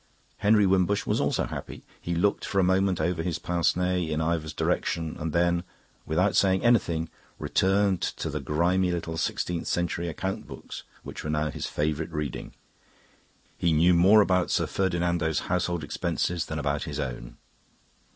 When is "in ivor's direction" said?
4.09-5.15